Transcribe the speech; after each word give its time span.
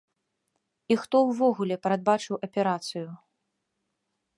І 0.95 0.97
хто 1.01 1.15
ўвогуле 1.29 1.75
прадбачыў 1.85 2.35
аперацыю? 2.49 3.09